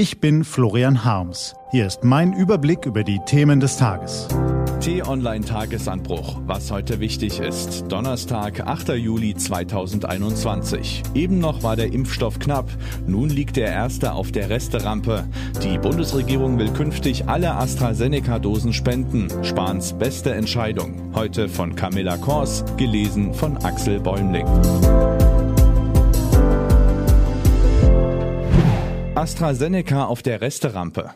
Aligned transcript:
Ich 0.00 0.18
bin 0.18 0.44
Florian 0.44 1.04
Harms. 1.04 1.54
Hier 1.72 1.86
ist 1.86 2.04
mein 2.04 2.32
Überblick 2.32 2.86
über 2.86 3.04
die 3.04 3.20
Themen 3.26 3.60
des 3.60 3.76
Tages. 3.76 4.28
T-Online 4.80 5.44
Tagesanbruch. 5.44 6.40
Was 6.46 6.70
heute 6.70 7.00
wichtig 7.00 7.38
ist. 7.38 7.84
Donnerstag, 7.92 8.60
8. 8.66 8.94
Juli 8.94 9.34
2021. 9.34 11.02
Eben 11.12 11.38
noch 11.38 11.62
war 11.62 11.76
der 11.76 11.92
Impfstoff 11.92 12.38
knapp. 12.38 12.70
Nun 13.06 13.28
liegt 13.28 13.56
der 13.56 13.68
erste 13.68 14.14
auf 14.14 14.32
der 14.32 14.48
Resterampe. 14.48 15.28
Die 15.62 15.76
Bundesregierung 15.76 16.58
will 16.58 16.70
künftig 16.70 17.28
alle 17.28 17.52
AstraZeneca-Dosen 17.56 18.72
spenden. 18.72 19.28
Spahns 19.44 19.92
beste 19.92 20.32
Entscheidung. 20.32 21.12
Heute 21.14 21.46
von 21.46 21.76
Camilla 21.76 22.16
Kors, 22.16 22.64
gelesen 22.78 23.34
von 23.34 23.58
Axel 23.58 24.00
Bäumling. 24.00 24.46
AstraZeneca 29.20 30.06
auf 30.06 30.22
der 30.22 30.40
Resterampe. 30.40 31.10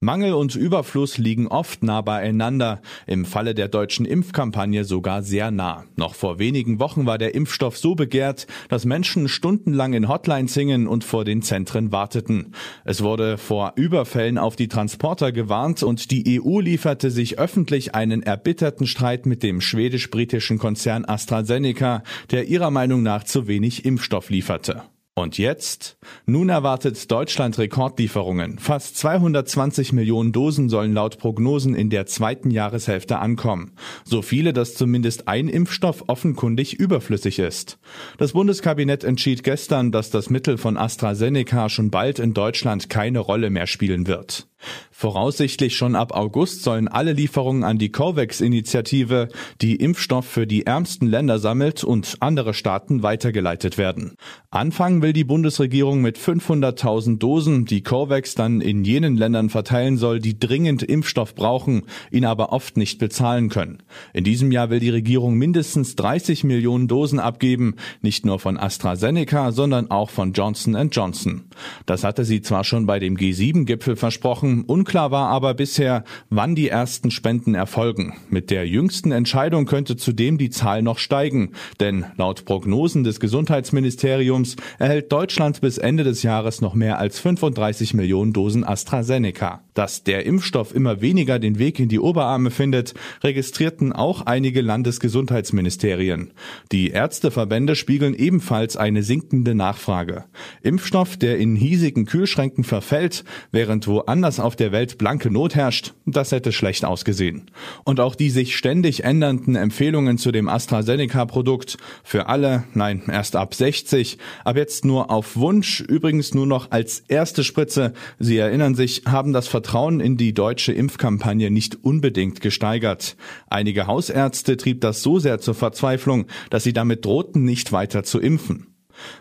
Mangel 0.00 0.32
und 0.32 0.56
Überfluss 0.56 1.16
liegen 1.16 1.46
oft 1.46 1.84
nah 1.84 2.00
beieinander, 2.00 2.82
im 3.06 3.24
Falle 3.24 3.54
der 3.54 3.68
deutschen 3.68 4.04
Impfkampagne 4.04 4.82
sogar 4.82 5.22
sehr 5.22 5.52
nah. 5.52 5.84
Noch 5.94 6.16
vor 6.16 6.40
wenigen 6.40 6.80
Wochen 6.80 7.06
war 7.06 7.18
der 7.18 7.36
Impfstoff 7.36 7.78
so 7.78 7.94
begehrt, 7.94 8.48
dass 8.68 8.84
Menschen 8.84 9.28
stundenlang 9.28 9.92
in 9.92 10.08
Hotlines 10.08 10.54
hingen 10.54 10.88
und 10.88 11.04
vor 11.04 11.24
den 11.24 11.40
Zentren 11.40 11.92
warteten. 11.92 12.52
Es 12.84 13.04
wurde 13.04 13.38
vor 13.38 13.74
Überfällen 13.76 14.38
auf 14.38 14.56
die 14.56 14.66
Transporter 14.66 15.30
gewarnt 15.30 15.84
und 15.84 16.10
die 16.10 16.40
EU 16.42 16.58
lieferte 16.58 17.12
sich 17.12 17.38
öffentlich 17.38 17.94
einen 17.94 18.24
erbitterten 18.24 18.88
Streit 18.88 19.24
mit 19.24 19.44
dem 19.44 19.60
schwedisch-britischen 19.60 20.58
Konzern 20.58 21.04
AstraZeneca, 21.04 22.02
der 22.32 22.48
ihrer 22.48 22.72
Meinung 22.72 23.04
nach 23.04 23.22
zu 23.22 23.46
wenig 23.46 23.84
Impfstoff 23.84 24.30
lieferte. 24.30 24.82
Und 25.18 25.38
jetzt? 25.38 25.96
Nun 26.26 26.50
erwartet 26.50 27.10
Deutschland 27.10 27.56
Rekordlieferungen. 27.56 28.58
Fast 28.58 28.98
220 28.98 29.94
Millionen 29.94 30.30
Dosen 30.30 30.68
sollen 30.68 30.92
laut 30.92 31.16
Prognosen 31.16 31.74
in 31.74 31.88
der 31.88 32.04
zweiten 32.04 32.50
Jahreshälfte 32.50 33.18
ankommen. 33.18 33.72
So 34.04 34.20
viele, 34.20 34.52
dass 34.52 34.74
zumindest 34.74 35.26
ein 35.26 35.48
Impfstoff 35.48 36.04
offenkundig 36.08 36.74
überflüssig 36.74 37.38
ist. 37.38 37.78
Das 38.18 38.32
Bundeskabinett 38.32 39.04
entschied 39.04 39.42
gestern, 39.42 39.90
dass 39.90 40.10
das 40.10 40.28
Mittel 40.28 40.58
von 40.58 40.76
AstraZeneca 40.76 41.70
schon 41.70 41.90
bald 41.90 42.18
in 42.18 42.34
Deutschland 42.34 42.90
keine 42.90 43.20
Rolle 43.20 43.48
mehr 43.48 43.66
spielen 43.66 44.06
wird. 44.06 44.48
Voraussichtlich 44.90 45.76
schon 45.76 45.94
ab 45.94 46.12
August 46.12 46.62
sollen 46.62 46.88
alle 46.88 47.12
Lieferungen 47.12 47.64
an 47.64 47.78
die 47.78 47.90
COVAX-Initiative, 47.90 49.28
die 49.60 49.76
Impfstoff 49.76 50.26
für 50.26 50.46
die 50.46 50.64
ärmsten 50.64 51.06
Länder 51.06 51.38
sammelt 51.38 51.84
und 51.84 52.16
andere 52.20 52.54
Staaten 52.54 53.02
weitergeleitet 53.02 53.78
werden. 53.78 54.16
Anfangen 54.50 55.02
will 55.02 55.12
die 55.12 55.24
Bundesregierung 55.24 56.00
mit 56.00 56.18
500.000 56.18 57.18
Dosen, 57.18 57.66
die 57.66 57.82
COVAX 57.82 58.34
dann 58.36 58.62
in 58.62 58.84
jenen 58.84 59.16
Ländern 59.16 59.50
verteilen 59.50 59.98
soll, 59.98 60.18
die 60.18 60.38
dringend 60.38 60.82
Impfstoff 60.82 61.34
brauchen, 61.34 61.82
ihn 62.10 62.24
aber 62.24 62.52
oft 62.52 62.78
nicht 62.78 62.98
bezahlen 62.98 63.50
können. 63.50 63.82
In 64.14 64.24
diesem 64.24 64.50
Jahr 64.50 64.70
will 64.70 64.80
die 64.80 64.88
Regierung 64.88 65.34
mindestens 65.34 65.94
30 65.96 66.44
Millionen 66.44 66.88
Dosen 66.88 67.20
abgeben, 67.20 67.74
nicht 68.00 68.24
nur 68.24 68.38
von 68.38 68.56
AstraZeneca, 68.56 69.52
sondern 69.52 69.90
auch 69.90 70.08
von 70.08 70.32
Johnson 70.32 70.88
Johnson. 70.90 71.44
Das 71.84 72.02
hatte 72.02 72.24
sie 72.24 72.40
zwar 72.40 72.64
schon 72.64 72.86
bei 72.86 72.98
dem 72.98 73.16
G7-Gipfel 73.16 73.96
versprochen, 73.96 74.55
Unklar 74.64 75.10
war 75.10 75.28
aber 75.28 75.54
bisher, 75.54 76.04
wann 76.30 76.54
die 76.54 76.68
ersten 76.68 77.10
Spenden 77.10 77.54
erfolgen. 77.54 78.14
Mit 78.30 78.50
der 78.50 78.66
jüngsten 78.66 79.12
Entscheidung 79.12 79.66
könnte 79.66 79.96
zudem 79.96 80.38
die 80.38 80.50
Zahl 80.50 80.82
noch 80.82 80.98
steigen, 80.98 81.52
denn 81.80 82.06
laut 82.16 82.44
Prognosen 82.44 83.04
des 83.04 83.20
Gesundheitsministeriums 83.20 84.56
erhält 84.78 85.12
Deutschland 85.12 85.60
bis 85.60 85.78
Ende 85.78 86.04
des 86.04 86.22
Jahres 86.22 86.60
noch 86.60 86.74
mehr 86.74 86.98
als 86.98 87.18
35 87.18 87.94
Millionen 87.94 88.32
Dosen 88.32 88.64
AstraZeneca. 88.64 89.62
Dass 89.74 90.04
der 90.04 90.24
Impfstoff 90.24 90.74
immer 90.74 91.00
weniger 91.00 91.38
den 91.38 91.58
Weg 91.58 91.78
in 91.78 91.88
die 91.88 92.00
Oberarme 92.00 92.50
findet, 92.50 92.94
registrierten 93.22 93.92
auch 93.92 94.22
einige 94.22 94.62
Landesgesundheitsministerien. 94.62 96.32
Die 96.72 96.90
Ärzteverbände 96.90 97.76
spiegeln 97.76 98.14
ebenfalls 98.14 98.76
eine 98.76 99.02
sinkende 99.02 99.54
Nachfrage. 99.54 100.24
Impfstoff, 100.62 101.16
der 101.16 101.38
in 101.38 101.56
hiesigen 101.56 102.06
Kühlschränken 102.06 102.64
verfällt, 102.64 103.24
während 103.52 103.86
woanders 103.86 104.35
auf 104.40 104.56
der 104.56 104.72
Welt 104.72 104.98
blanke 104.98 105.30
Not 105.30 105.54
herrscht, 105.54 105.94
das 106.06 106.32
hätte 106.32 106.52
schlecht 106.52 106.84
ausgesehen. 106.84 107.50
Und 107.84 108.00
auch 108.00 108.14
die 108.14 108.30
sich 108.30 108.56
ständig 108.56 109.04
ändernden 109.04 109.56
Empfehlungen 109.56 110.18
zu 110.18 110.32
dem 110.32 110.48
AstraZeneca-Produkt 110.48 111.78
für 112.04 112.28
alle, 112.28 112.64
nein, 112.74 113.02
erst 113.08 113.36
ab 113.36 113.54
60, 113.54 114.18
ab 114.44 114.56
jetzt 114.56 114.84
nur 114.84 115.10
auf 115.10 115.36
Wunsch, 115.36 115.80
übrigens 115.80 116.34
nur 116.34 116.46
noch 116.46 116.70
als 116.70 117.00
erste 117.00 117.44
Spritze. 117.44 117.92
Sie 118.18 118.36
erinnern 118.36 118.74
sich, 118.74 119.02
haben 119.06 119.32
das 119.32 119.48
Vertrauen 119.48 120.00
in 120.00 120.16
die 120.16 120.34
deutsche 120.34 120.72
Impfkampagne 120.72 121.50
nicht 121.50 121.84
unbedingt 121.84 122.40
gesteigert. 122.40 123.16
Einige 123.48 123.86
Hausärzte 123.86 124.56
trieb 124.56 124.80
das 124.80 125.02
so 125.02 125.18
sehr 125.18 125.40
zur 125.40 125.54
Verzweiflung, 125.54 126.26
dass 126.50 126.64
sie 126.64 126.72
damit 126.72 127.04
drohten, 127.04 127.44
nicht 127.44 127.72
weiter 127.72 128.02
zu 128.02 128.20
impfen. 128.20 128.75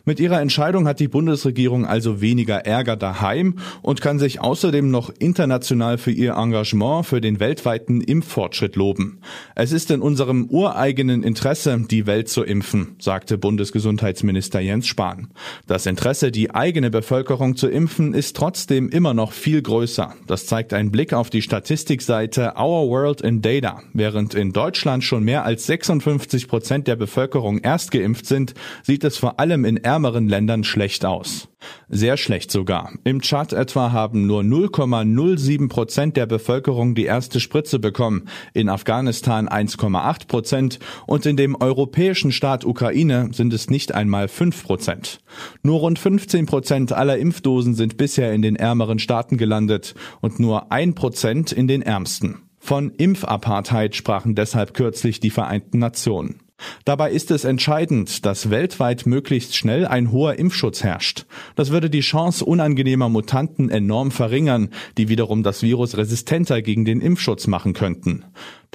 Mit 0.06 0.20
ihrer 0.20 0.42
Entscheidung 0.42 0.88
hat 0.88 1.00
die 1.00 1.08
Bundesregierung 1.08 1.86
also 1.86 2.22
weniger 2.22 2.66
Ärger 2.66 2.96
daheim 2.96 3.56
und 3.82 4.02
kann 4.02 4.20
sich 4.20 4.40
außerdem 4.40 4.90
noch 4.90 5.10
international 5.20 5.98
für 5.98 6.12
ihr 6.12 6.34
Engagement 6.34 7.06
für 7.06 7.22
den 7.22 7.40
weltweiten 7.40 8.02
Impffortschritt 8.02 8.76
loben. 8.76 9.20
Es 9.56 9.72
ist 9.72 9.92
in 9.92 10.02
unserem 10.02 10.46
ureigenen 10.46 11.24
Interesse, 11.24 11.86
die 11.90 12.06
Welt 12.06 12.30
zu 12.30 12.44
impfen, 12.44 12.96
sagte 13.00 13.38
Bundesgesundheitsminister 13.38 14.60
Jens 14.60 14.88
Spahn. 14.88 15.30
Das 15.68 15.86
Interesse, 15.86 16.32
die 16.32 16.54
eigene 16.54 16.90
Bevölkerung 16.90 17.56
zu 17.56 17.68
impfen, 17.68 18.14
ist 18.14 18.36
trotzdem 18.36 18.90
immer 18.90 19.14
noch 19.14 19.32
viel 19.32 19.62
größer. 19.62 20.14
Das 20.28 20.46
zeigt 20.46 20.74
ein 20.74 20.92
Blick 20.92 21.14
auf 21.14 21.30
die 21.30 21.42
Statistikseite 21.42 22.54
Our 22.58 22.90
World 22.90 23.22
in 23.22 23.42
Data. 23.42 23.82
Während 23.94 24.36
in 24.36 24.54
Deutschland 24.54 25.04
schon 25.04 25.24
mehr 25.24 25.46
als 25.46 25.66
56 25.66 26.48
Prozent 26.48 26.88
der 26.88 26.96
Bevölkerung 26.96 27.60
erst 27.60 27.92
geimpft 27.92 28.26
sind, 28.26 28.54
sieht 28.84 29.04
es 29.04 29.18
vor 29.18 29.40
allem 29.40 29.65
in 29.66 29.78
ärmeren 29.78 30.30
Ländern 30.30 30.64
schlecht 30.64 31.06
aus. 31.06 31.50
Sehr 31.90 32.18
schlecht 32.18 32.52
sogar. 32.52 32.94
Im 33.04 33.22
Tschad 33.22 33.54
etwa 33.54 33.92
haben 33.92 34.28
nur 34.28 34.42
0,07 34.42 35.68
Prozent 35.68 36.16
der 36.16 36.26
Bevölkerung 36.26 36.96
die 36.96 37.06
erste 37.06 37.40
Spritze 37.40 37.80
bekommen, 37.80 38.26
in 38.54 38.70
Afghanistan 38.70 39.50
1,8 39.50 40.28
Prozent 40.28 40.80
und 41.08 41.26
in 41.26 41.38
dem 41.38 41.56
europäischen 41.56 42.32
Staat 42.32 42.66
Ukraine 42.66 43.30
sind 43.34 43.54
es 43.54 43.70
nicht 43.70 43.94
einmal 43.94 44.28
5 44.28 44.64
Prozent. 44.64 45.20
Nur 45.64 45.80
rund 45.80 46.00
15 46.00 46.46
Prozent 46.46 46.94
aller 46.94 47.18
Impfdosen 47.18 47.74
sind 47.74 47.98
bisher 47.98 48.34
in 48.34 48.42
den 48.42 48.56
ärmeren 48.56 49.00
Staaten 49.00 49.38
gelandet 49.38 49.96
und 50.22 50.40
nur 50.40 50.72
ein 50.72 50.96
Prozent 50.96 51.52
in 51.52 51.68
den 51.68 51.82
ärmsten. 51.82 52.44
Von 52.60 52.92
Impfapartheid 52.92 53.96
sprachen 53.96 54.34
deshalb 54.34 54.74
kürzlich 54.74 55.20
die 55.20 55.30
Vereinten 55.30 55.78
Nationen. 55.78 56.45
Dabei 56.86 57.12
ist 57.12 57.32
es 57.32 57.44
entscheidend, 57.44 58.26
dass 58.26 58.50
weltweit 58.50 59.06
möglichst 59.06 59.56
schnell 59.56 59.86
ein 59.86 60.12
hoher 60.12 60.40
Impfschutz 60.40 60.84
herrscht. 60.84 61.26
Das 61.56 61.72
würde 61.72 61.90
die 61.90 62.02
Chance 62.02 62.46
unangenehmer 62.46 63.10
Mutanten 63.10 63.70
enorm 63.70 64.12
verringern, 64.12 64.70
die 64.98 65.10
wiederum 65.10 65.44
das 65.44 65.62
Virus 65.64 65.98
resistenter 65.98 66.62
gegen 66.62 66.86
den 66.86 67.02
Impfschutz 67.02 67.48
machen 67.48 67.74
könnten. 67.74 68.26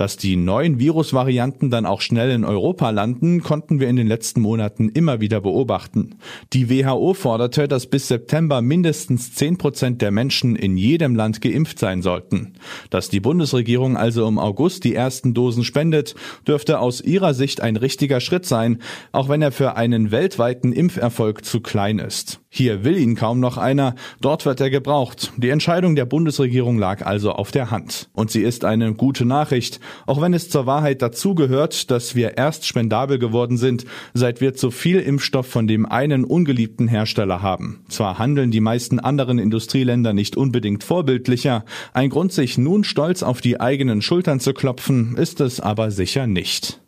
Dass 0.01 0.17
die 0.17 0.37
neuen 0.37 0.79
Virusvarianten 0.79 1.69
dann 1.69 1.85
auch 1.85 2.01
schnell 2.01 2.31
in 2.31 2.47
Europa 2.47 2.89
landen, 2.89 3.43
konnten 3.43 3.81
wir 3.81 3.89
in 3.91 3.97
den 3.97 4.07
letzten 4.07 4.41
Monaten 4.41 4.89
immer 4.89 5.21
wieder 5.21 5.43
beobachten. 5.43 6.15
Die 6.55 6.71
WHO 6.71 7.13
forderte, 7.13 7.69
dass 7.69 7.87
bis 7.87 8.09
September 8.09 8.63
mindestens 8.63 9.35
10 9.35 9.59
Prozent 9.59 10.01
der 10.01 10.11
Menschen 10.11 10.57
in 10.57 10.79
jedem 10.79 11.17
Land 11.17 11.43
geimpft 11.43 11.79
sein 11.79 12.01
sollten. 12.01 12.55
Dass 12.89 13.11
die 13.11 13.21
Bundesregierung 13.21 13.99
also 13.99 14.27
im 14.27 14.39
August 14.39 14.85
die 14.85 14.95
ersten 14.95 15.35
Dosen 15.35 15.65
spendet, 15.65 16.15
dürfte 16.49 16.79
aus 16.79 17.03
ihrer 17.03 17.35
Sicht 17.35 17.61
ein 17.61 17.77
richtiger 17.77 18.21
Schritt 18.21 18.47
sein, 18.47 18.79
auch 19.13 19.29
wenn 19.29 19.43
er 19.43 19.53
für 19.53 19.77
einen 19.77 20.11
weltweiten 20.11 20.73
Impferfolg 20.73 21.45
zu 21.45 21.61
klein 21.61 21.99
ist. 21.99 22.41
Hier 22.53 22.83
will 22.83 22.99
ihn 22.99 23.15
kaum 23.15 23.39
noch 23.39 23.59
einer, 23.59 23.95
dort 24.21 24.45
wird 24.45 24.61
er 24.61 24.71
gebraucht. 24.71 25.33
Die 25.37 25.51
Entscheidung 25.51 25.95
der 25.95 26.05
Bundesregierung 26.05 26.79
lag 26.79 27.07
also 27.07 27.31
auf 27.31 27.53
der 27.53 27.71
Hand. 27.71 28.11
Und 28.13 28.33
sie 28.33 28.43
ist 28.43 28.65
eine 28.65 28.93
gute 28.93 29.25
Nachricht, 29.25 29.79
auch 30.09 30.21
wenn 30.21 30.35
es 30.35 30.51
zur 30.51 30.67
Wahrheit 30.67 31.01
dazugehört, 31.01 31.93
dass 31.93 32.17
wir 32.17 32.37
erst 32.37 32.67
spendabel 32.67 33.21
geworden 33.21 33.57
sind, 33.57 33.85
seit 34.15 34.41
wir 34.41 34.55
zu 34.55 34.73
viel 34.73 34.99
Impfstoff 34.99 35.47
von 35.47 35.69
dem 35.69 35.87
einen 35.87 36.25
ungeliebten 36.25 36.89
Hersteller 36.89 37.41
haben. 37.41 37.85
Zwar 37.89 38.19
handeln 38.19 38.51
die 38.51 38.61
meisten 38.61 38.99
anderen 38.99 39.39
Industrieländer 39.39 40.13
nicht 40.13 40.37
unbedingt 40.37 40.83
vorbildlicher, 40.83 41.65
ein 41.93 42.11
Grund, 42.11 42.33
sich 42.33 42.59
nun 42.59 42.83
stolz 42.83 43.23
auf 43.23 43.41
die 43.41 43.61
eigenen 43.61 44.03
Schultern 44.03 44.41
zu 44.41 44.55
klopfen, 44.55 45.17
ist 45.17 45.41
es 45.41 45.61
aber 45.61 45.93
sicher 45.93 46.27
nicht. 46.27 46.81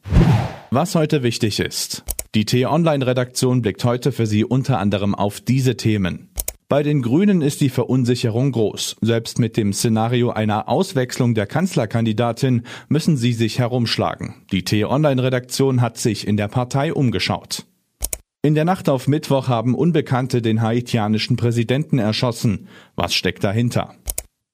Was 0.70 0.96
heute 0.96 1.22
wichtig 1.22 1.60
ist. 1.60 2.02
Die 2.34 2.46
T-Online-Redaktion 2.46 3.60
blickt 3.60 3.84
heute 3.84 4.10
für 4.10 4.24
Sie 4.24 4.42
unter 4.42 4.78
anderem 4.78 5.14
auf 5.14 5.42
diese 5.42 5.76
Themen. 5.76 6.30
Bei 6.66 6.82
den 6.82 7.02
Grünen 7.02 7.42
ist 7.42 7.60
die 7.60 7.68
Verunsicherung 7.68 8.52
groß. 8.52 8.96
Selbst 9.02 9.38
mit 9.38 9.58
dem 9.58 9.74
Szenario 9.74 10.30
einer 10.30 10.66
Auswechslung 10.66 11.34
der 11.34 11.44
Kanzlerkandidatin 11.44 12.62
müssen 12.88 13.18
sie 13.18 13.34
sich 13.34 13.58
herumschlagen. 13.58 14.46
Die 14.50 14.64
T-Online-Redaktion 14.64 15.82
hat 15.82 15.98
sich 15.98 16.26
in 16.26 16.38
der 16.38 16.48
Partei 16.48 16.94
umgeschaut. 16.94 17.66
In 18.40 18.54
der 18.54 18.64
Nacht 18.64 18.88
auf 18.88 19.08
Mittwoch 19.08 19.48
haben 19.48 19.74
Unbekannte 19.74 20.40
den 20.40 20.62
haitianischen 20.62 21.36
Präsidenten 21.36 21.98
erschossen. 21.98 22.66
Was 22.96 23.12
steckt 23.12 23.44
dahinter? 23.44 23.94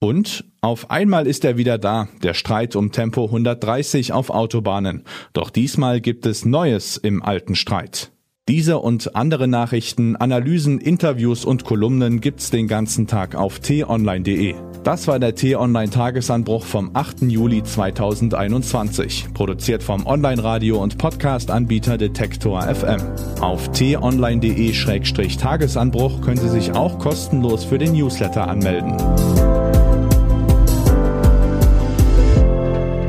Und 0.00 0.44
auf 0.60 0.90
einmal 0.90 1.26
ist 1.26 1.44
er 1.44 1.56
wieder 1.56 1.78
da, 1.78 2.08
der 2.22 2.34
Streit 2.34 2.76
um 2.76 2.92
Tempo 2.92 3.24
130 3.24 4.12
auf 4.12 4.30
Autobahnen. 4.30 5.04
Doch 5.32 5.50
diesmal 5.50 6.00
gibt 6.00 6.24
es 6.26 6.44
Neues 6.44 6.96
im 6.96 7.22
alten 7.22 7.56
Streit. 7.56 8.12
Diese 8.48 8.78
und 8.78 9.14
andere 9.14 9.46
Nachrichten, 9.46 10.16
Analysen, 10.16 10.78
Interviews 10.78 11.44
und 11.44 11.64
Kolumnen 11.64 12.22
gibt's 12.22 12.50
den 12.50 12.66
ganzen 12.66 13.06
Tag 13.06 13.34
auf 13.34 13.58
t-online.de. 13.58 14.54
Das 14.84 15.06
war 15.06 15.18
der 15.18 15.34
T-Online 15.34 15.90
Tagesanbruch 15.90 16.64
vom 16.64 16.92
8. 16.94 17.20
Juli 17.22 17.62
2021, 17.62 19.26
produziert 19.34 19.82
vom 19.82 20.06
Online-Radio- 20.06 20.82
und 20.82 20.96
Podcast-Anbieter 20.96 21.98
Detektor 21.98 22.62
FM. 22.62 23.02
Auf 23.42 23.70
t-online.de-tagesanbruch 23.72 26.22
können 26.22 26.40
Sie 26.40 26.48
sich 26.48 26.72
auch 26.72 26.98
kostenlos 26.98 27.64
für 27.64 27.76
den 27.76 27.92
Newsletter 27.92 28.48
anmelden. 28.48 28.96